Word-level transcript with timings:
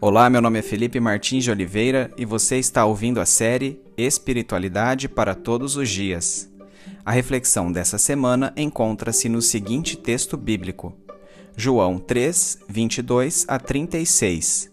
Olá, 0.00 0.30
meu 0.30 0.40
nome 0.40 0.60
é 0.60 0.62
Felipe 0.62 1.00
Martins 1.00 1.42
de 1.42 1.50
Oliveira 1.50 2.08
e 2.16 2.24
você 2.24 2.56
está 2.56 2.84
ouvindo 2.84 3.20
a 3.20 3.26
série 3.26 3.82
Espiritualidade 3.96 5.08
para 5.08 5.34
Todos 5.34 5.76
os 5.76 5.88
Dias. 5.88 6.48
A 7.04 7.10
reflexão 7.10 7.72
dessa 7.72 7.98
semana 7.98 8.52
encontra-se 8.56 9.28
no 9.28 9.42
seguinte 9.42 9.96
texto 9.96 10.36
bíblico, 10.36 10.96
João 11.56 11.98
3, 11.98 12.60
22 12.68 13.44
a 13.48 13.58
36, 13.58 14.70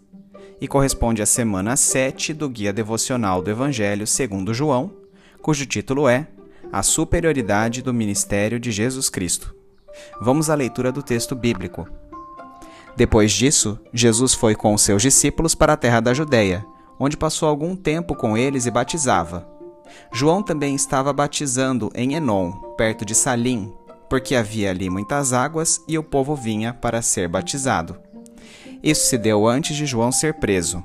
e 0.62 0.68
corresponde 0.68 1.24
à 1.24 1.26
semana 1.26 1.76
7 1.76 2.32
do 2.32 2.48
Guia 2.48 2.72
Devocional 2.72 3.42
do 3.42 3.50
Evangelho 3.50 4.06
segundo 4.06 4.54
João, 4.54 4.94
cujo 5.42 5.66
título 5.66 6.08
é 6.08 6.28
A 6.72 6.84
Superioridade 6.84 7.82
do 7.82 7.92
Ministério 7.92 8.60
de 8.60 8.72
Jesus 8.72 9.10
Cristo. 9.10 9.56
Vamos 10.22 10.52
à 10.52 10.56
leitura 10.56 10.92
do 10.92 11.02
texto 11.02 11.36
bíblico. 11.36 11.90
Depois 12.96 13.32
disso, 13.32 13.80
Jesus 13.94 14.34
foi 14.34 14.56
com 14.56 14.74
os 14.74 14.82
seus 14.82 15.02
discípulos 15.02 15.54
para 15.54 15.74
a 15.74 15.78
terra 15.78 16.00
da 16.00 16.14
Judéia, 16.14 16.66
onde 17.00 17.18
passou 17.18 17.50
algum 17.50 17.76
tempo 17.76 18.16
com 18.16 18.38
eles 18.38 18.66
e 18.66 18.72
batizava. 18.72 19.48
João 20.14 20.42
também 20.42 20.76
estava 20.76 21.12
batizando 21.12 21.92
em 21.94 22.14
Enon, 22.14 22.52
perto 22.78 23.06
de 23.06 23.14
Salim, 23.14 23.74
porque 24.10 24.36
havia 24.36 24.70
ali 24.70 24.90
muitas 24.90 25.34
águas 25.34 25.82
e 25.88 25.98
o 25.98 26.04
povo 26.04 26.36
vinha 26.36 26.74
para 26.74 27.02
ser 27.02 27.28
batizado. 27.28 27.98
Isso 28.82 29.08
se 29.08 29.18
deu 29.18 29.48
antes 29.48 29.76
de 29.76 29.86
João 29.86 30.12
ser 30.12 30.36
preso. 30.36 30.84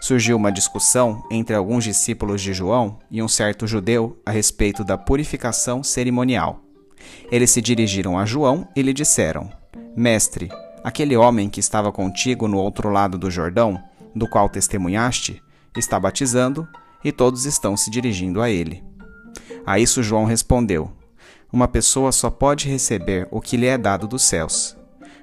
Surgiu 0.00 0.36
uma 0.36 0.50
discussão 0.50 1.22
entre 1.30 1.54
alguns 1.54 1.84
discípulos 1.84 2.42
de 2.42 2.52
João 2.52 2.98
e 3.10 3.22
um 3.22 3.28
certo 3.28 3.66
judeu 3.66 4.20
a 4.26 4.30
respeito 4.30 4.82
da 4.82 4.98
purificação 4.98 5.82
cerimonial. 5.82 6.60
Eles 7.30 7.50
se 7.50 7.62
dirigiram 7.62 8.18
a 8.18 8.24
João 8.24 8.66
e 8.74 8.82
lhe 8.82 8.92
disseram: 8.92 9.48
Mestre, 9.96 10.50
Aquele 10.84 11.16
homem 11.16 11.48
que 11.48 11.60
estava 11.60 11.92
contigo 11.92 12.48
no 12.48 12.58
outro 12.58 12.90
lado 12.90 13.16
do 13.16 13.30
Jordão, 13.30 13.80
do 14.14 14.26
qual 14.26 14.48
testemunhaste, 14.48 15.40
está 15.76 15.98
batizando 15.98 16.66
e 17.04 17.12
todos 17.12 17.46
estão 17.46 17.76
se 17.76 17.88
dirigindo 17.88 18.42
a 18.42 18.50
ele. 18.50 18.82
A 19.64 19.78
isso 19.78 20.02
João 20.02 20.24
respondeu: 20.24 20.90
Uma 21.52 21.68
pessoa 21.68 22.10
só 22.10 22.30
pode 22.30 22.68
receber 22.68 23.28
o 23.30 23.40
que 23.40 23.56
lhe 23.56 23.66
é 23.66 23.78
dado 23.78 24.08
dos 24.08 24.22
céus. 24.22 24.76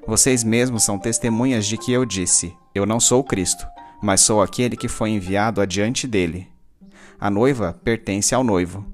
Vocês 0.07 0.43
mesmos 0.43 0.83
são 0.83 0.97
testemunhas 0.97 1.65
de 1.65 1.77
que 1.77 1.91
eu 1.91 2.05
disse: 2.05 2.53
Eu 2.73 2.85
não 2.85 2.99
sou 2.99 3.21
Cristo, 3.21 3.65
mas 4.01 4.21
sou 4.21 4.41
aquele 4.41 4.77
que 4.77 4.87
foi 4.87 5.09
enviado 5.09 5.59
adiante 5.59 6.07
dele. 6.07 6.47
A 7.19 7.29
noiva 7.29 7.77
pertence 7.83 8.33
ao 8.33 8.45
noivo. 8.45 8.85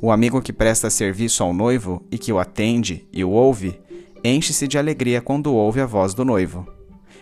O 0.00 0.10
amigo 0.10 0.42
que 0.42 0.52
presta 0.52 0.90
serviço 0.90 1.44
ao 1.44 1.54
noivo 1.54 2.04
e 2.10 2.18
que 2.18 2.32
o 2.32 2.38
atende 2.40 3.08
e 3.12 3.24
o 3.24 3.30
ouve 3.30 3.80
enche-se 4.24 4.66
de 4.66 4.78
alegria 4.78 5.20
quando 5.20 5.54
ouve 5.54 5.80
a 5.80 5.86
voz 5.86 6.14
do 6.14 6.24
noivo. 6.24 6.66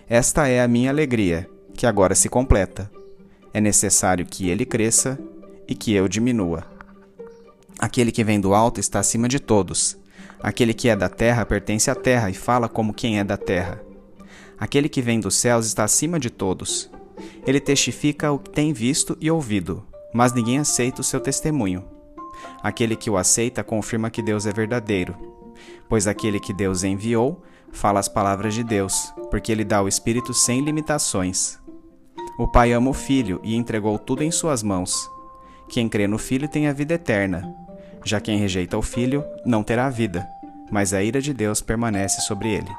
Esta 0.09 0.49
é 0.49 0.63
a 0.63 0.69
minha 0.69 0.91
alegria, 0.91 1.49
que 1.75 1.87
agora 1.87 2.15
se 2.15 2.29
completa. 2.29 2.91
É 3.53 3.61
necessário 3.61 4.25
que 4.25 4.49
ele 4.49 4.65
cresça 4.65 5.19
e 5.69 5.75
que 5.75 5.93
eu 5.93 6.09
diminua. 6.09 6.65
Aquele 7.79 8.11
que 8.11 8.25
vem 8.25 8.41
do 8.41 8.55
alto 8.55 8.81
está 8.81 8.99
acima 9.01 9.29
de 9.29 9.39
todos. 9.39 9.97
Aquele 10.41 10.73
que 10.73 10.89
é 10.89 10.97
da 10.97 11.09
terra 11.09 11.45
pertence 11.45 11.91
à 11.91 11.95
terra 11.95 12.31
e 12.31 12.35
fala 12.35 12.69
como 12.69 12.95
quem 12.95 13.19
é 13.19 13.25
da 13.25 13.37
terra. 13.37 13.83
Aquele 14.59 14.89
que 14.89 15.03
vem 15.03 15.21
dos 15.21 15.35
céus 15.35 15.67
está 15.67 15.85
acima 15.85 16.19
de 16.19 16.31
todos. 16.31 16.91
Ele 17.47 17.61
testifica 17.61 18.33
o 18.33 18.39
que 18.39 18.51
tem 18.51 18.73
visto 18.73 19.17
e 19.21 19.31
ouvido, 19.31 19.85
mas 20.15 20.33
ninguém 20.33 20.59
aceita 20.59 21.01
o 21.01 21.05
seu 21.05 21.21
testemunho. 21.21 21.85
Aquele 22.63 22.97
que 22.97 23.11
o 23.11 23.17
aceita 23.17 23.63
confirma 23.65 24.11
que 24.11 24.23
Deus 24.23 24.47
é 24.47 24.53
verdadeiro 24.53 25.36
pois 25.89 26.07
aquele 26.07 26.41
que 26.41 26.53
Deus 26.53 26.85
enviou 26.85 27.43
fala 27.73 28.01
as 28.01 28.09
palavras 28.09 28.55
de 28.55 28.65
Deus, 28.65 29.13
porque 29.31 29.53
ele 29.53 29.65
dá 29.65 29.83
o 29.83 29.89
Espírito 29.89 30.33
sem 30.33 30.61
limitações. 30.61 31.59
O 32.39 32.47
Pai 32.47 32.73
ama 32.73 32.91
o 32.91 32.95
Filho 32.95 33.41
e 33.43 33.55
entregou 33.55 33.99
tudo 33.99 34.23
em 34.23 34.31
suas 34.31 34.63
mãos. 34.63 35.11
Quem 35.69 35.89
crê 35.89 36.07
no 36.07 36.19
Filho 36.19 36.49
tem 36.49 36.69
a 36.69 36.73
vida 36.73 36.95
eterna. 36.95 37.55
Já 38.05 38.21
quem 38.21 38.39
rejeita 38.39 38.79
o 38.79 38.83
Filho 38.83 39.25
não 39.45 39.63
terá 39.63 39.89
vida, 39.91 40.27
mas 40.71 40.93
a 40.93 41.03
ira 41.03 41.21
de 41.21 41.33
Deus 41.33 41.61
permanece 41.61 42.21
sobre 42.23 42.51
ele. 42.51 42.71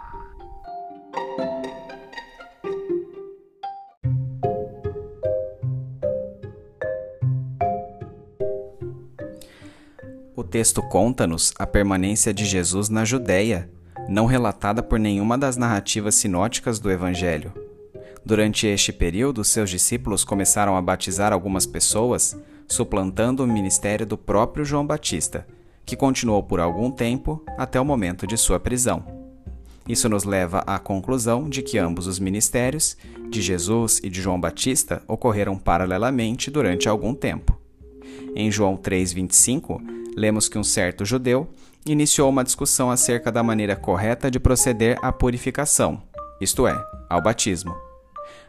Texto 10.57 10.81
conta-nos 10.81 11.53
a 11.59 11.67
permanência 11.67 12.33
de 12.33 12.43
Jesus 12.43 12.89
na 12.89 13.05
Judéia, 13.05 13.69
não 14.09 14.25
relatada 14.25 14.81
por 14.81 14.97
nenhuma 14.97 15.37
das 15.37 15.55
narrativas 15.55 16.15
sinóticas 16.15 16.79
do 16.79 16.89
Evangelho. 16.89 17.53
Durante 18.25 18.65
este 18.65 18.91
período, 18.91 19.43
seus 19.43 19.69
discípulos 19.69 20.23
começaram 20.23 20.75
a 20.75 20.81
batizar 20.81 21.31
algumas 21.31 21.67
pessoas, 21.67 22.35
suplantando 22.67 23.43
o 23.43 23.47
ministério 23.47 24.03
do 24.03 24.17
próprio 24.17 24.65
João 24.65 24.83
Batista, 24.83 25.45
que 25.85 25.95
continuou 25.95 26.41
por 26.41 26.59
algum 26.59 26.89
tempo 26.89 27.39
até 27.55 27.79
o 27.79 27.85
momento 27.85 28.25
de 28.25 28.35
sua 28.35 28.59
prisão. 28.59 29.05
Isso 29.87 30.09
nos 30.09 30.23
leva 30.23 30.63
à 30.65 30.79
conclusão 30.79 31.47
de 31.47 31.61
que 31.61 31.77
ambos 31.77 32.07
os 32.07 32.17
ministérios, 32.17 32.97
de 33.29 33.43
Jesus 33.43 34.01
e 34.03 34.09
de 34.09 34.19
João 34.19 34.41
Batista, 34.41 35.03
ocorreram 35.07 35.55
paralelamente 35.55 36.49
durante 36.49 36.89
algum 36.89 37.13
tempo. 37.13 37.55
Em 38.35 38.49
João 38.49 38.75
3,25, 38.75 40.06
lemos 40.17 40.49
que 40.49 40.57
um 40.57 40.63
certo 40.63 41.05
judeu 41.05 41.47
iniciou 41.85 42.27
uma 42.27 42.43
discussão 42.43 42.89
acerca 42.89 43.31
da 43.31 43.43
maneira 43.43 43.75
correta 43.75 44.31
de 44.31 44.39
proceder 44.39 44.97
à 45.03 45.11
purificação, 45.11 46.01
isto 46.41 46.67
é, 46.67 46.75
ao 47.07 47.21
batismo. 47.21 47.75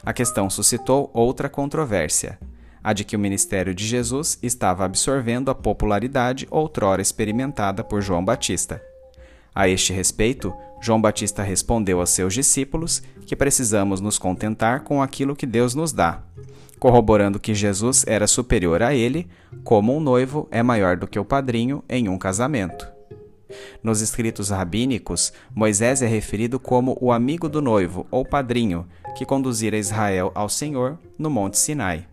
A 0.03 0.15
questão 0.15 0.49
suscitou 0.49 1.11
outra 1.13 1.47
controvérsia, 1.47 2.39
a 2.83 2.95
de 2.95 3.05
que 3.05 3.15
o 3.15 3.19
ministério 3.19 3.75
de 3.75 3.87
Jesus 3.87 4.39
estava 4.43 4.87
absorvendo 4.87 5.51
a 5.51 5.55
popularidade 5.55 6.49
outrora 6.51 7.03
experimentada 7.03 7.85
por 7.85 8.01
João 8.01 8.25
Batista. 8.25 8.83
A 9.55 9.69
este 9.69 9.93
respeito, 9.93 10.55
João 10.81 11.01
Batista 11.01 11.43
respondeu 11.43 12.01
aos 12.01 12.11
seus 12.11 12.33
discípulos 12.33 13.03
que 13.27 13.37
precisamos 13.37 14.01
nos 14.01 14.19
contentar 14.19 14.85
com 14.85 15.03
aquilo 15.03 15.37
que 15.37 15.45
Deus 15.45 15.75
nos 15.75 15.93
dá, 15.93 16.23
corroborando 16.79 17.41
que 17.41 17.55
Jesus 17.55 18.05
era 18.07 18.27
superior 18.27 18.83
a 18.83 18.95
ele, 18.95 19.29
como 19.65 19.97
um 19.97 20.01
noivo 20.01 20.49
é 20.51 20.63
maior 20.63 20.97
do 20.97 21.07
que 21.07 21.19
o 21.19 21.25
padrinho 21.25 21.83
em 21.89 22.09
um 22.09 22.17
casamento. 22.17 22.89
Nos 23.83 24.01
escritos 24.01 24.51
rabínicos, 24.51 25.33
Moisés 25.55 26.03
é 26.03 26.07
referido 26.07 26.61
como 26.61 26.97
o 27.01 27.11
amigo 27.11 27.49
do 27.49 27.63
noivo 27.63 28.07
ou 28.11 28.25
padrinho 28.25 28.87
que 29.17 29.25
conduzira 29.25 29.77
Israel 29.77 30.31
ao 30.35 30.49
Senhor 30.49 30.99
no 31.19 31.31
Monte 31.31 31.59
Sinai. 31.59 32.07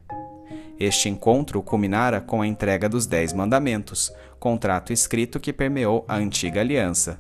Este 0.79 1.09
encontro 1.09 1.61
culminara 1.61 2.19
com 2.19 2.41
a 2.41 2.47
entrega 2.47 2.89
dos 2.89 3.05
Dez 3.05 3.33
Mandamentos, 3.33 4.11
contrato 4.39 4.91
escrito 4.91 5.39
que 5.39 5.53
permeou 5.53 6.03
a 6.07 6.15
antiga 6.15 6.61
aliança. 6.61 7.19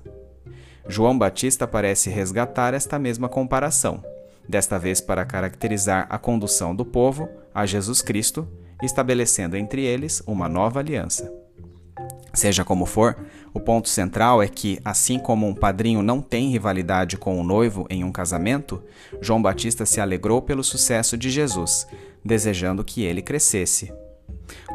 João 0.87 1.17
Batista 1.17 1.67
parece 1.67 2.09
resgatar 2.09 2.73
esta 2.73 2.99
mesma 2.99 3.27
comparação 3.27 4.03
desta 4.47 4.77
vez 4.77 5.01
para 5.01 5.25
caracterizar 5.25 6.07
a 6.09 6.17
condução 6.17 6.75
do 6.75 6.85
povo 6.85 7.29
a 7.53 7.65
Jesus 7.65 8.01
Cristo, 8.01 8.47
estabelecendo 8.81 9.55
entre 9.55 9.83
eles 9.83 10.21
uma 10.27 10.49
nova 10.49 10.79
aliança. 10.79 11.31
Seja 12.33 12.65
como 12.65 12.85
for, 12.85 13.15
o 13.53 13.59
ponto 13.61 13.87
central 13.87 14.43
é 14.43 14.47
que, 14.47 14.77
assim 14.83 15.17
como 15.17 15.47
um 15.47 15.55
padrinho 15.55 16.03
não 16.03 16.21
tem 16.21 16.49
rivalidade 16.49 17.15
com 17.15 17.39
o 17.39 17.43
noivo 17.43 17.87
em 17.89 18.03
um 18.03 18.11
casamento, 18.11 18.83
João 19.21 19.41
Batista 19.41 19.85
se 19.85 20.01
alegrou 20.01 20.41
pelo 20.41 20.63
sucesso 20.63 21.17
de 21.17 21.29
Jesus, 21.29 21.87
desejando 22.23 22.83
que 22.83 23.03
ele 23.03 23.21
crescesse. 23.21 23.93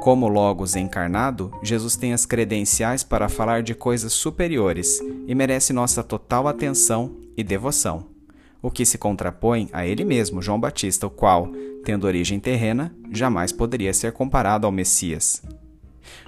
Como 0.01 0.27
Logos 0.27 0.75
encarnado, 0.75 1.53
Jesus 1.63 1.97
tem 1.97 2.15
as 2.15 2.25
credenciais 2.25 3.05
para 3.05 3.29
falar 3.29 3.63
de 3.63 3.75
coisas 3.75 4.15
superiores 4.15 4.99
e 5.27 5.35
merece 5.35 5.75
nossa 5.75 6.03
total 6.03 6.49
atenção 6.49 7.15
e 7.37 7.45
devoção 7.45 8.20
o 8.63 8.71
que 8.71 8.85
se 8.85 8.99
contrapõe 8.99 9.69
a 9.73 9.87
ele 9.87 10.05
mesmo, 10.05 10.43
João 10.43 10.61
Batista, 10.61 11.07
o 11.07 11.11
qual, 11.11 11.49
tendo 11.85 12.07
origem 12.07 12.39
terrena, 12.39 12.95
jamais 13.11 13.53
poderia 13.53 13.93
ser 13.95 14.13
comparado 14.13 14.67
ao 14.67 14.73
Messias. 14.73 15.43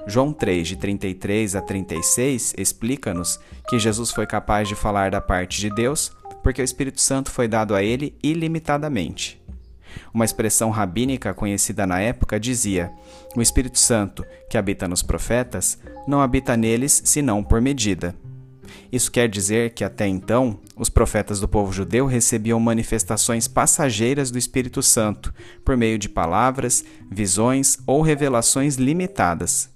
João 0.06 0.32
3, 0.32 0.68
de 0.68 0.76
33 0.76 1.56
a 1.56 1.60
36, 1.60 2.54
explica-nos 2.56 3.38
que 3.68 3.78
Jesus 3.78 4.10
foi 4.10 4.26
capaz 4.26 4.68
de 4.68 4.74
falar 4.74 5.10
da 5.10 5.20
parte 5.20 5.60
de 5.60 5.70
Deus 5.70 6.10
porque 6.42 6.60
o 6.60 6.64
Espírito 6.64 7.00
Santo 7.00 7.30
foi 7.30 7.46
dado 7.46 7.74
a 7.74 7.82
ele 7.82 8.16
ilimitadamente. 8.22 9.40
Uma 10.12 10.24
expressão 10.24 10.70
rabínica 10.70 11.32
conhecida 11.34 11.86
na 11.86 12.00
época 12.00 12.40
dizia: 12.40 12.90
O 13.36 13.42
Espírito 13.42 13.78
Santo, 13.78 14.24
que 14.50 14.58
habita 14.58 14.88
nos 14.88 15.02
profetas, 15.02 15.78
não 16.06 16.20
habita 16.20 16.56
neles 16.56 17.02
senão 17.04 17.44
por 17.44 17.60
medida. 17.60 18.14
Isso 18.90 19.10
quer 19.10 19.28
dizer 19.28 19.70
que 19.70 19.84
até 19.84 20.06
então, 20.06 20.58
os 20.76 20.88
profetas 20.88 21.40
do 21.40 21.48
povo 21.48 21.72
judeu 21.72 22.06
recebiam 22.06 22.60
manifestações 22.60 23.48
passageiras 23.48 24.30
do 24.30 24.38
Espírito 24.38 24.82
Santo 24.82 25.32
por 25.64 25.76
meio 25.76 25.98
de 25.98 26.08
palavras, 26.08 26.84
visões 27.10 27.78
ou 27.86 28.02
revelações 28.02 28.76
limitadas. 28.76 29.70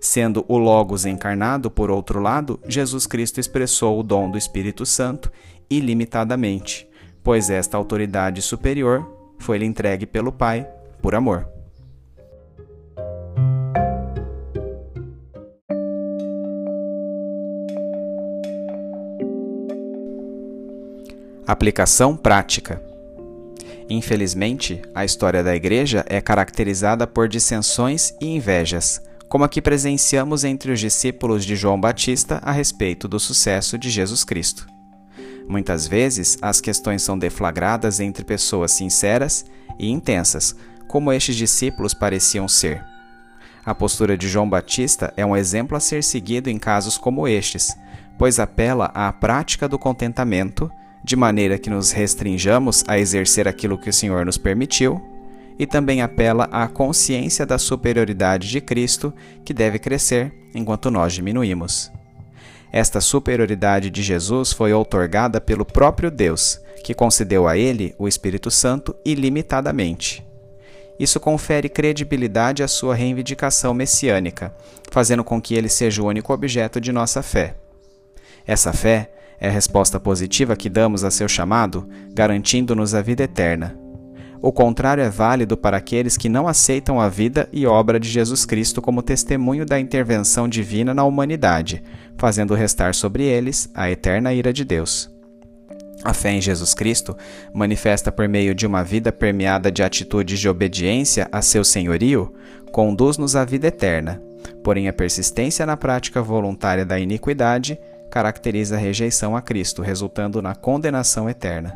Sendo 0.00 0.44
o 0.48 0.58
Logos 0.58 1.06
encarnado, 1.06 1.70
por 1.70 1.90
outro 1.90 2.20
lado, 2.20 2.60
Jesus 2.66 3.06
Cristo 3.06 3.40
expressou 3.40 3.98
o 3.98 4.02
dom 4.02 4.30
do 4.30 4.38
Espírito 4.38 4.84
Santo 4.84 5.30
ilimitadamente, 5.70 6.86
pois 7.22 7.50
esta 7.50 7.76
autoridade 7.76 8.42
superior 8.42 9.08
foi-lhe 9.38 9.64
entregue 9.64 10.06
pelo 10.06 10.32
Pai 10.32 10.68
por 11.00 11.14
amor. 11.14 11.51
Aplicação 21.44 22.16
prática. 22.16 22.80
Infelizmente, 23.90 24.80
a 24.94 25.04
história 25.04 25.42
da 25.42 25.56
Igreja 25.56 26.04
é 26.08 26.20
caracterizada 26.20 27.04
por 27.04 27.28
dissensões 27.28 28.14
e 28.20 28.26
invejas, 28.26 29.02
como 29.28 29.42
a 29.42 29.48
que 29.48 29.60
presenciamos 29.60 30.44
entre 30.44 30.70
os 30.70 30.78
discípulos 30.78 31.44
de 31.44 31.56
João 31.56 31.80
Batista 31.80 32.40
a 32.44 32.52
respeito 32.52 33.08
do 33.08 33.18
sucesso 33.18 33.76
de 33.76 33.90
Jesus 33.90 34.22
Cristo. 34.22 34.68
Muitas 35.48 35.88
vezes, 35.88 36.38
as 36.40 36.60
questões 36.60 37.02
são 37.02 37.18
deflagradas 37.18 37.98
entre 37.98 38.24
pessoas 38.24 38.70
sinceras 38.70 39.44
e 39.80 39.90
intensas, 39.90 40.54
como 40.86 41.12
estes 41.12 41.34
discípulos 41.34 41.92
pareciam 41.92 42.46
ser. 42.46 42.84
A 43.66 43.74
postura 43.74 44.16
de 44.16 44.28
João 44.28 44.48
Batista 44.48 45.12
é 45.16 45.26
um 45.26 45.36
exemplo 45.36 45.76
a 45.76 45.80
ser 45.80 46.04
seguido 46.04 46.48
em 46.48 46.58
casos 46.58 46.96
como 46.96 47.26
estes, 47.26 47.74
pois 48.16 48.38
apela 48.38 48.92
à 48.94 49.12
prática 49.12 49.68
do 49.68 49.76
contentamento 49.76 50.70
de 51.04 51.16
maneira 51.16 51.58
que 51.58 51.70
nos 51.70 51.90
restringamos 51.90 52.84
a 52.86 52.98
exercer 52.98 53.48
aquilo 53.48 53.78
que 53.78 53.90
o 53.90 53.92
Senhor 53.92 54.24
nos 54.24 54.38
permitiu, 54.38 55.00
e 55.58 55.66
também 55.66 56.00
apela 56.00 56.44
à 56.50 56.66
consciência 56.66 57.44
da 57.44 57.58
superioridade 57.58 58.48
de 58.48 58.60
Cristo, 58.60 59.12
que 59.44 59.52
deve 59.52 59.78
crescer 59.78 60.32
enquanto 60.54 60.90
nós 60.90 61.12
diminuímos. 61.12 61.90
Esta 62.72 63.00
superioridade 63.00 63.90
de 63.90 64.02
Jesus 64.02 64.52
foi 64.52 64.72
outorgada 64.72 65.40
pelo 65.40 65.64
próprio 65.64 66.10
Deus, 66.10 66.58
que 66.82 66.94
concedeu 66.94 67.46
a 67.46 67.56
ele 67.56 67.94
o 67.98 68.08
Espírito 68.08 68.50
Santo 68.50 68.96
ilimitadamente. 69.04 70.24
Isso 70.98 71.20
confere 71.20 71.68
credibilidade 71.68 72.62
à 72.62 72.68
sua 72.68 72.94
reivindicação 72.94 73.74
messiânica, 73.74 74.54
fazendo 74.90 75.22
com 75.22 75.40
que 75.40 75.54
ele 75.54 75.68
seja 75.68 76.02
o 76.02 76.06
único 76.06 76.32
objeto 76.32 76.80
de 76.80 76.92
nossa 76.92 77.22
fé. 77.22 77.56
Essa 78.46 78.72
fé 78.72 79.10
é 79.42 79.48
a 79.48 79.50
resposta 79.50 79.98
positiva 79.98 80.54
que 80.54 80.70
damos 80.70 81.02
a 81.02 81.10
seu 81.10 81.26
chamado, 81.26 81.88
garantindo-nos 82.14 82.94
a 82.94 83.02
vida 83.02 83.24
eterna. 83.24 83.76
O 84.40 84.52
contrário 84.52 85.02
é 85.02 85.10
válido 85.10 85.56
para 85.56 85.76
aqueles 85.76 86.16
que 86.16 86.28
não 86.28 86.46
aceitam 86.46 87.00
a 87.00 87.08
vida 87.08 87.48
e 87.52 87.66
obra 87.66 87.98
de 87.98 88.08
Jesus 88.08 88.44
Cristo 88.44 88.80
como 88.80 89.02
testemunho 89.02 89.66
da 89.66 89.80
intervenção 89.80 90.48
divina 90.48 90.94
na 90.94 91.02
humanidade, 91.02 91.82
fazendo 92.16 92.54
restar 92.54 92.94
sobre 92.94 93.24
eles 93.24 93.68
a 93.74 93.90
eterna 93.90 94.32
ira 94.32 94.52
de 94.52 94.64
Deus. 94.64 95.10
A 96.04 96.14
fé 96.14 96.30
em 96.30 96.40
Jesus 96.40 96.72
Cristo, 96.72 97.16
manifesta 97.52 98.12
por 98.12 98.28
meio 98.28 98.54
de 98.54 98.64
uma 98.64 98.84
vida 98.84 99.10
permeada 99.10 99.72
de 99.72 99.82
atitudes 99.82 100.38
de 100.38 100.48
obediência 100.48 101.28
a 101.32 101.42
seu 101.42 101.64
senhorio, 101.64 102.32
conduz-nos 102.70 103.34
à 103.34 103.44
vida 103.44 103.66
eterna. 103.66 104.22
Porém, 104.62 104.86
a 104.86 104.92
persistência 104.92 105.66
na 105.66 105.76
prática 105.76 106.22
voluntária 106.22 106.86
da 106.86 106.98
iniquidade 106.98 107.76
caracteriza 108.12 108.76
a 108.76 108.78
rejeição 108.78 109.34
a 109.34 109.40
Cristo, 109.40 109.80
resultando 109.80 110.42
na 110.42 110.54
condenação 110.54 111.30
eterna. 111.30 111.74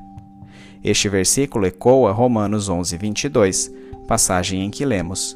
Este 0.84 1.08
versículo 1.08 1.64
ecoa 1.64 2.12
Romanos 2.12 2.68
11, 2.68 2.94
22, 2.98 3.72
passagem 4.06 4.62
em 4.62 4.70
que 4.70 4.84
lemos: 4.84 5.34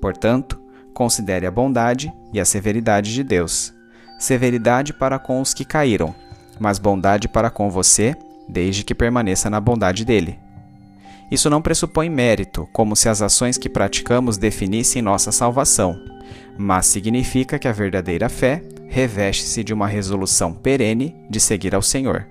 Portanto, 0.00 0.60
considere 0.92 1.46
a 1.46 1.52
bondade 1.52 2.12
e 2.32 2.40
a 2.40 2.44
severidade 2.44 3.14
de 3.14 3.22
Deus. 3.22 3.72
Severidade 4.18 4.92
para 4.92 5.20
com 5.20 5.40
os 5.40 5.54
que 5.54 5.64
caíram, 5.64 6.12
mas 6.58 6.80
bondade 6.80 7.28
para 7.28 7.48
com 7.48 7.70
você, 7.70 8.16
desde 8.48 8.82
que 8.82 8.94
permaneça 8.94 9.48
na 9.48 9.60
bondade 9.60 10.04
dele. 10.04 10.36
Isso 11.30 11.48
não 11.48 11.62
pressupõe 11.62 12.10
mérito, 12.10 12.68
como 12.72 12.96
se 12.96 13.08
as 13.08 13.22
ações 13.22 13.56
que 13.56 13.68
praticamos 13.68 14.36
definissem 14.36 15.00
nossa 15.00 15.30
salvação, 15.30 15.96
mas 16.58 16.86
significa 16.86 17.56
que 17.56 17.68
a 17.68 17.72
verdadeira 17.72 18.28
fé 18.28 18.60
reveste-se 18.90 19.62
de 19.62 19.72
uma 19.72 19.86
resolução 19.86 20.52
perene 20.52 21.14
de 21.30 21.38
seguir 21.38 21.76
ao 21.76 21.80
Senhor, 21.80 22.26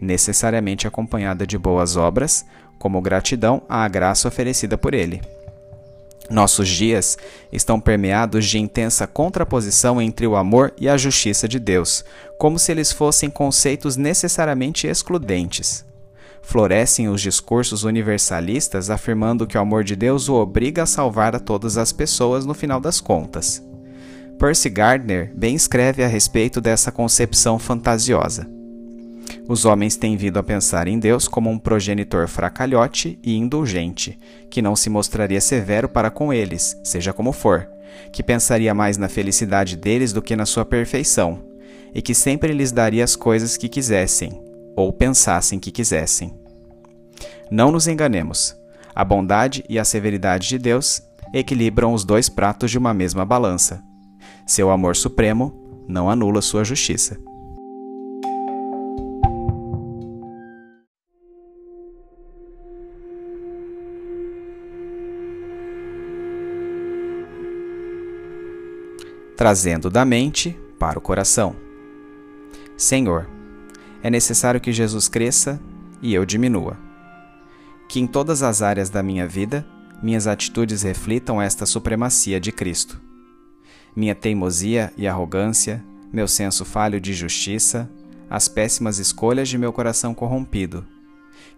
necessariamente 0.00 0.86
acompanhada 0.86 1.44
de 1.44 1.58
boas 1.58 1.96
obras, 1.96 2.46
como 2.78 3.02
gratidão 3.02 3.60
à 3.68 3.86
graça 3.88 4.28
oferecida 4.28 4.78
por 4.78 4.94
Ele. 4.94 5.20
Nossos 6.30 6.68
dias 6.68 7.18
estão 7.52 7.80
permeados 7.80 8.46
de 8.46 8.58
intensa 8.58 9.06
contraposição 9.06 10.00
entre 10.00 10.26
o 10.26 10.36
amor 10.36 10.72
e 10.78 10.88
a 10.88 10.96
justiça 10.96 11.48
de 11.48 11.58
Deus, 11.58 12.04
como 12.38 12.58
se 12.58 12.70
eles 12.70 12.92
fossem 12.92 13.28
conceitos 13.28 13.96
necessariamente 13.96 14.86
excludentes. 14.86 15.84
Florescem 16.40 17.08
os 17.08 17.20
discursos 17.20 17.82
universalistas 17.82 18.90
afirmando 18.90 19.46
que 19.46 19.58
o 19.58 19.60
amor 19.60 19.82
de 19.82 19.96
Deus 19.96 20.28
o 20.28 20.34
obriga 20.34 20.84
a 20.84 20.86
salvar 20.86 21.34
a 21.34 21.40
todas 21.40 21.76
as 21.76 21.92
pessoas 21.92 22.46
no 22.46 22.54
final 22.54 22.80
das 22.80 23.00
contas. 23.00 23.60
Percy 24.38 24.68
Gardner 24.68 25.32
bem 25.34 25.54
escreve 25.54 26.04
a 26.04 26.06
respeito 26.06 26.60
dessa 26.60 26.92
concepção 26.92 27.58
fantasiosa. 27.58 28.46
Os 29.48 29.64
homens 29.64 29.96
têm 29.96 30.16
vindo 30.16 30.38
a 30.38 30.42
pensar 30.42 30.86
em 30.88 30.98
Deus 30.98 31.26
como 31.26 31.48
um 31.48 31.58
progenitor 31.58 32.28
fracalhote 32.28 33.18
e 33.22 33.34
indulgente, 33.34 34.18
que 34.50 34.60
não 34.60 34.76
se 34.76 34.90
mostraria 34.90 35.40
severo 35.40 35.88
para 35.88 36.10
com 36.10 36.32
eles, 36.32 36.78
seja 36.84 37.12
como 37.12 37.32
for, 37.32 37.66
que 38.12 38.22
pensaria 38.22 38.74
mais 38.74 38.98
na 38.98 39.08
felicidade 39.08 39.76
deles 39.76 40.12
do 40.12 40.20
que 40.20 40.36
na 40.36 40.44
sua 40.44 40.66
perfeição, 40.66 41.42
e 41.94 42.02
que 42.02 42.14
sempre 42.14 42.52
lhes 42.52 42.72
daria 42.72 43.04
as 43.04 43.16
coisas 43.16 43.56
que 43.56 43.70
quisessem, 43.70 44.38
ou 44.76 44.92
pensassem 44.92 45.58
que 45.58 45.70
quisessem. 45.70 46.34
Não 47.50 47.72
nos 47.72 47.88
enganemos. 47.88 48.54
A 48.94 49.04
bondade 49.04 49.64
e 49.68 49.78
a 49.78 49.84
severidade 49.84 50.48
de 50.48 50.58
Deus 50.58 51.02
equilibram 51.32 51.94
os 51.94 52.04
dois 52.04 52.28
pratos 52.28 52.70
de 52.70 52.78
uma 52.78 52.92
mesma 52.92 53.24
balança. 53.24 53.82
Seu 54.46 54.70
amor 54.70 54.94
supremo 54.94 55.84
não 55.88 56.08
anula 56.08 56.40
sua 56.40 56.62
justiça. 56.62 57.18
Trazendo 69.36 69.90
da 69.90 70.04
mente 70.04 70.56
para 70.78 70.96
o 70.96 71.02
coração. 71.02 71.56
Senhor, 72.76 73.28
é 74.00 74.08
necessário 74.08 74.60
que 74.60 74.72
Jesus 74.72 75.08
cresça 75.08 75.60
e 76.00 76.14
eu 76.14 76.24
diminua. 76.24 76.78
Que 77.88 77.98
em 77.98 78.06
todas 78.06 78.44
as 78.44 78.62
áreas 78.62 78.88
da 78.88 79.02
minha 79.02 79.26
vida, 79.26 79.66
minhas 80.00 80.28
atitudes 80.28 80.82
reflitam 80.82 81.42
esta 81.42 81.66
supremacia 81.66 82.38
de 82.38 82.52
Cristo 82.52 83.05
minha 83.96 84.14
teimosia 84.14 84.92
e 84.94 85.08
arrogância, 85.08 85.82
meu 86.12 86.28
senso 86.28 86.66
falho 86.66 87.00
de 87.00 87.14
justiça, 87.14 87.90
as 88.28 88.46
péssimas 88.46 88.98
escolhas 88.98 89.48
de 89.48 89.56
meu 89.56 89.72
coração 89.72 90.14
corrompido. 90.14 90.84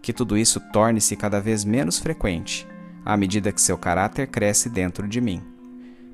Que 0.01 0.13
tudo 0.13 0.39
isso 0.39 0.61
torne-se 0.73 1.17
cada 1.17 1.41
vez 1.41 1.65
menos 1.65 1.99
frequente, 1.99 2.67
à 3.05 3.17
medida 3.17 3.51
que 3.51 3.61
seu 3.61 3.77
caráter 3.77 4.29
cresce 4.29 4.69
dentro 4.69 5.09
de 5.09 5.21
mim, 5.21 5.43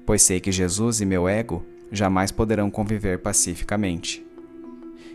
pois 0.06 0.22
sei 0.22 0.40
que 0.40 0.50
Jesus 0.50 1.02
e 1.02 1.04
meu 1.04 1.28
ego 1.28 1.64
jamais 1.92 2.32
poderão 2.32 2.70
conviver 2.70 3.18
pacificamente. 3.18 4.24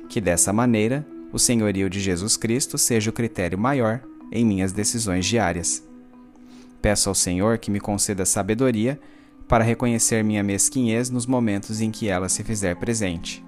Que 0.08 0.22
dessa 0.22 0.54
maneira, 0.54 1.06
o 1.32 1.40
senhorio 1.40 1.90
de 1.90 2.00
Jesus 2.00 2.38
Cristo 2.38 2.78
seja 2.78 3.10
o 3.10 3.14
critério 3.14 3.58
maior 3.58 4.02
em 4.32 4.46
minhas 4.46 4.72
decisões 4.72 5.26
diárias. 5.26 5.84
Peço 6.82 7.10
ao 7.10 7.16
Senhor 7.16 7.58
que 7.58 7.72
me 7.72 7.80
conceda 7.80 8.26
sabedoria 8.26 9.00
para 9.50 9.64
reconhecer 9.64 10.24
minha 10.24 10.44
mesquinhez 10.44 11.10
nos 11.10 11.26
momentos 11.26 11.82
em 11.82 11.90
que 11.90 12.08
ela 12.08 12.30
se 12.30 12.44
fizer 12.44 12.76
presente. 12.76 13.44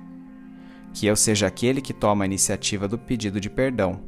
Que 0.96 1.06
eu 1.06 1.16
seja 1.16 1.46
aquele 1.46 1.80
que 1.80 1.94
toma 1.94 2.24
a 2.24 2.28
iniciativa 2.28 2.88
do 2.88 2.98
pedido 2.98 3.40
de 3.40 3.52
perdão 3.52 4.02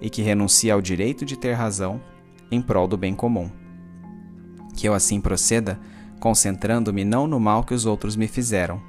e 0.00 0.08
que 0.08 0.22
renuncia 0.22 0.72
ao 0.72 0.80
direito 0.80 1.24
de 1.24 1.36
ter 1.36 1.52
razão 1.54 2.00
em 2.52 2.62
prol 2.62 2.86
do 2.86 2.96
bem 2.96 3.16
comum. 3.16 3.50
Que 4.76 4.88
eu 4.88 4.94
assim 4.94 5.20
proceda, 5.20 5.78
concentrando-me 6.20 7.04
não 7.04 7.26
no 7.26 7.40
mal 7.40 7.64
que 7.64 7.74
os 7.74 7.84
outros 7.84 8.14
me 8.14 8.28
fizeram, 8.28 8.80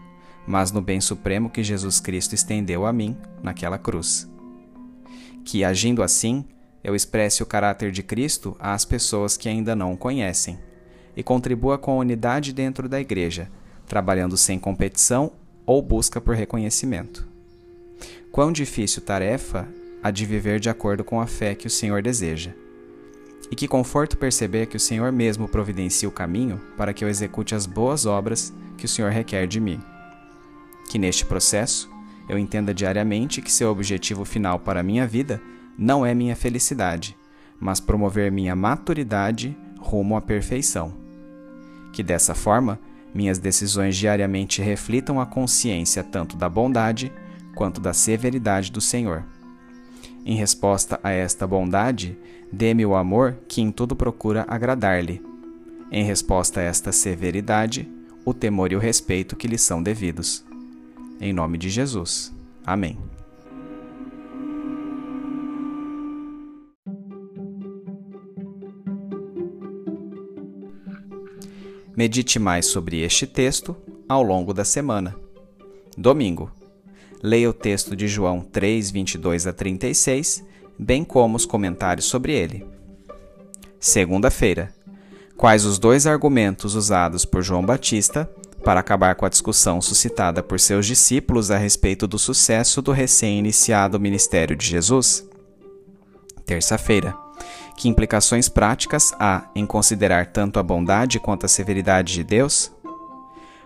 mas 0.45 0.71
no 0.71 0.81
bem 0.83 1.01
supremo 1.01 1.49
que 1.49 1.63
Jesus 1.63 1.99
Cristo 1.99 2.35
estendeu 2.35 2.85
a 2.85 2.93
mim 2.93 3.17
naquela 3.41 3.79
cruz. 3.79 4.31
Que, 5.43 5.63
agindo 5.63 6.03
assim, 6.03 6.45
eu 6.83 6.95
expresse 6.95 7.41
o 7.41 7.45
caráter 7.45 7.91
de 7.91 8.03
Cristo 8.03 8.55
às 8.59 8.85
pessoas 8.85 9.35
que 9.35 9.49
ainda 9.49 9.75
não 9.75 9.93
o 9.93 9.97
conhecem 9.97 10.59
e 11.15 11.23
contribua 11.23 11.77
com 11.77 11.91
a 11.91 11.97
unidade 11.97 12.51
dentro 12.53 12.89
da 12.89 12.99
igreja, 12.99 13.49
trabalhando 13.87 14.37
sem 14.37 14.59
competição 14.59 15.31
ou 15.65 15.81
busca 15.81 16.19
por 16.19 16.35
reconhecimento. 16.35 17.27
Quão 18.31 18.51
difícil 18.51 19.01
tarefa 19.01 19.67
a 20.03 20.11
de 20.11 20.25
viver 20.25 20.59
de 20.59 20.69
acordo 20.69 21.03
com 21.03 21.19
a 21.19 21.25
fé 21.25 21.55
que 21.55 21.65
o 21.65 21.69
Senhor 21.69 22.01
deseja. 22.01 22.51
E 23.49 23.55
que 23.55 23.67
conforto 23.67 24.17
perceber 24.17 24.67
que 24.67 24.77
o 24.77 24.79
Senhor 24.79 25.11
mesmo 25.11 25.47
providencia 25.47 26.07
o 26.07 26.11
caminho 26.11 26.61
para 26.77 26.93
que 26.93 27.03
eu 27.03 27.09
execute 27.09 27.55
as 27.55 27.65
boas 27.65 28.05
obras 28.05 28.53
que 28.77 28.85
o 28.85 28.89
Senhor 28.89 29.11
requer 29.11 29.47
de 29.47 29.59
mim. 29.59 29.79
Que 30.89 30.99
neste 30.99 31.25
processo 31.25 31.89
eu 32.27 32.37
entenda 32.37 32.73
diariamente 32.73 33.41
que 33.41 33.51
seu 33.51 33.71
objetivo 33.71 34.25
final 34.25 34.59
para 34.59 34.81
a 34.81 34.83
minha 34.83 35.07
vida 35.07 35.41
não 35.77 36.05
é 36.05 36.13
minha 36.13 36.35
felicidade, 36.35 37.17
mas 37.59 37.79
promover 37.79 38.31
minha 38.31 38.55
maturidade 38.55 39.57
rumo 39.79 40.15
à 40.15 40.21
perfeição. 40.21 41.04
Que 41.95 42.03
dessa 42.03 42.35
forma, 42.35 42.77
minhas 43.13 43.39
decisões 43.39 43.95
diariamente 43.95 44.61
reflitam 44.61 45.21
a 45.21 45.25
consciência 45.25 46.03
tanto 46.03 46.35
da 46.35 46.49
bondade 46.49 47.09
quanto 47.55 47.79
da 47.79 47.93
severidade 47.93 48.69
do 48.69 48.81
Senhor. 48.81 49.23
Em 50.25 50.35
resposta 50.35 50.99
a 51.01 51.11
esta 51.11 51.47
bondade, 51.47 52.17
dê-me 52.51 52.85
o 52.85 52.95
amor 52.95 53.37
que 53.47 53.61
em 53.61 53.71
tudo 53.71 53.95
procura 53.95 54.43
agradar-lhe. 54.45 55.21
Em 55.89 56.03
resposta 56.03 56.59
a 56.59 56.63
esta 56.63 56.91
severidade, 56.91 57.89
o 58.25 58.33
temor 58.33 58.73
e 58.73 58.75
o 58.75 58.79
respeito 58.79 59.37
que 59.37 59.47
lhe 59.47 59.57
são 59.57 59.81
devidos. 59.81 60.43
Em 61.21 61.31
nome 61.31 61.57
de 61.57 61.69
Jesus. 61.69 62.33
Amém. 62.65 62.97
Medite 71.95 72.37
mais 72.39 72.65
sobre 72.65 73.01
este 73.01 73.25
texto 73.25 73.75
ao 74.07 74.21
longo 74.21 74.53
da 74.53 74.65
semana. 74.65 75.15
Domingo. 75.97 76.51
Leia 77.23 77.49
o 77.49 77.53
texto 77.53 77.95
de 77.95 78.07
João 78.07 78.41
3, 78.41 78.91
22 78.91 79.47
a 79.47 79.53
36, 79.53 80.43
bem 80.77 81.03
como 81.05 81.37
os 81.37 81.45
comentários 81.45 82.05
sobre 82.05 82.33
ele. 82.33 82.65
Segunda-feira. 83.79 84.73
Quais 85.37 85.65
os 85.65 85.79
dois 85.79 86.05
argumentos 86.05 86.75
usados 86.75 87.23
por 87.23 87.41
João 87.41 87.65
Batista 87.65 88.29
para 88.63 88.79
acabar 88.79 89.15
com 89.15 89.25
a 89.25 89.29
discussão 89.29 89.81
suscitada 89.81 90.43
por 90.43 90.59
seus 90.59 90.85
discípulos 90.85 91.49
a 91.49 91.57
respeito 91.57 92.07
do 92.07 92.19
sucesso 92.19 92.81
do 92.81 92.91
recém-iniciado 92.91 93.99
ministério 93.99 94.55
de 94.55 94.65
Jesus? 94.65 95.25
Terça-feira. 96.45 97.24
Que 97.75 97.89
implicações 97.89 98.47
práticas 98.47 99.13
há 99.19 99.49
em 99.53 99.65
considerar 99.65 100.27
tanto 100.27 100.59
a 100.59 100.63
bondade 100.63 101.19
quanto 101.19 101.45
a 101.45 101.49
severidade 101.49 102.13
de 102.13 102.23
Deus? 102.23 102.71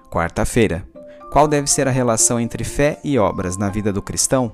Quarta-feira. 0.09 0.87
Qual 1.31 1.47
deve 1.47 1.69
ser 1.69 1.87
a 1.87 1.91
relação 1.91 2.39
entre 2.39 2.63
fé 2.63 2.99
e 3.03 3.19
obras 3.19 3.55
na 3.55 3.69
vida 3.69 3.93
do 3.93 4.01
cristão? 4.01 4.51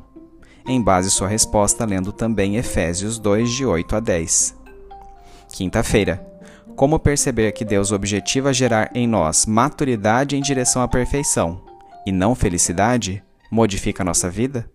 Em 0.67 0.81
base 0.81 1.09
sua 1.09 1.27
resposta 1.27 1.85
lendo 1.85 2.11
também 2.11 2.57
Efésios 2.57 3.17
2, 3.17 3.49
de 3.49 3.65
8 3.65 3.95
a 3.95 3.99
10. 4.01 4.55
Quinta-feira. 5.53 6.25
Como 6.75 6.99
perceber 6.99 7.53
que 7.53 7.63
Deus 7.63 7.93
objetiva 7.93 8.51
gerar 8.51 8.91
em 8.93 9.07
nós 9.07 9.45
maturidade 9.45 10.35
em 10.35 10.41
direção 10.41 10.81
à 10.81 10.87
perfeição 10.87 11.61
e 12.05 12.11
não 12.11 12.35
felicidade 12.35 13.23
modifica 13.49 14.03
nossa 14.03 14.29
vida? 14.29 14.69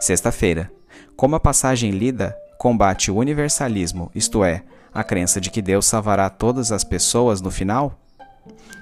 Sexta-feira. 0.00 0.72
Como 1.14 1.36
a 1.36 1.40
passagem 1.40 1.90
lida 1.90 2.34
combate 2.64 3.10
o 3.10 3.16
universalismo, 3.16 4.10
isto 4.14 4.42
é, 4.42 4.64
a 4.90 5.04
crença 5.04 5.38
de 5.38 5.50
que 5.50 5.60
Deus 5.60 5.84
salvará 5.84 6.30
todas 6.30 6.72
as 6.72 6.82
pessoas 6.82 7.42
no 7.42 7.50
final? 7.50 8.00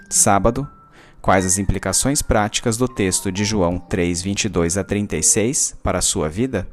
Sábado. 0.08 0.68
Quais 1.20 1.44
as 1.44 1.58
implicações 1.58 2.22
práticas 2.22 2.76
do 2.76 2.86
texto 2.86 3.32
de 3.32 3.44
João 3.44 3.80
3, 3.80 4.22
22 4.22 4.78
a 4.78 4.84
36 4.84 5.78
para 5.82 5.98
a 5.98 6.00
sua 6.00 6.28
vida? 6.28 6.68